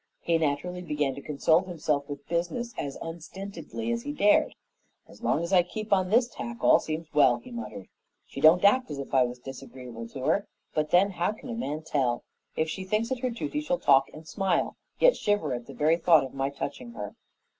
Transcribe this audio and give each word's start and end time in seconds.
He 0.21 0.35
naturally 0.39 0.81
began 0.81 1.13
to 1.13 1.21
console 1.21 1.61
himself 1.61 2.09
with 2.09 2.27
business 2.27 2.73
as 2.75 2.97
unstintedly 3.03 3.91
as 3.91 4.01
he 4.01 4.11
dared. 4.11 4.55
"As 5.07 5.21
long 5.21 5.43
as 5.43 5.53
I 5.53 5.61
keep 5.61 5.93
on 5.93 6.09
this 6.09 6.27
tack 6.27 6.57
all 6.63 6.79
seems 6.79 7.13
well," 7.13 7.37
he 7.37 7.51
muttered. 7.51 7.87
"She 8.25 8.41
don't 8.41 8.63
act 8.65 8.89
as 8.89 8.97
if 8.97 9.13
I 9.13 9.21
was 9.21 9.37
disagreeable 9.37 10.07
to 10.07 10.23
her, 10.23 10.47
but 10.73 10.89
then 10.89 11.11
how 11.11 11.33
can 11.33 11.49
a 11.49 11.53
man 11.53 11.83
tell? 11.83 12.23
If 12.55 12.67
she 12.67 12.83
thinks 12.83 13.11
it 13.11 13.19
her 13.19 13.29
duty, 13.29 13.61
she'll 13.61 13.77
talk 13.77 14.07
and 14.11 14.27
smile, 14.27 14.75
yet 14.97 15.15
shiver 15.17 15.53
at 15.53 15.67
the 15.67 15.73
very 15.75 15.97
thought 15.97 16.23
of 16.23 16.33
my 16.33 16.49
touching 16.49 16.93
her. 16.93 17.13